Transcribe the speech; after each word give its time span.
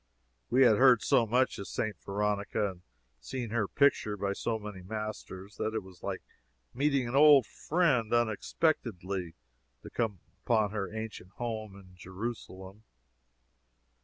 We 0.49 0.63
had 0.63 0.77
heard 0.77 1.03
so 1.03 1.27
much 1.27 1.59
of 1.59 1.67
St. 1.67 1.95
Veronica, 2.03 2.71
and 2.71 2.81
seen 3.19 3.51
her 3.51 3.67
picture 3.67 4.17
by 4.17 4.33
so 4.33 4.57
many 4.57 4.81
masters, 4.81 5.57
that 5.57 5.75
it 5.75 5.83
was 5.83 6.01
like 6.01 6.23
meeting 6.73 7.07
an 7.07 7.15
old 7.15 7.45
friend 7.45 8.11
unexpectedly 8.11 9.35
to 9.83 9.89
come 9.91 10.17
upon 10.43 10.71
her 10.71 10.91
ancient 10.91 11.29
home 11.33 11.75
in 11.75 11.93
Jerusalem. 11.95 12.81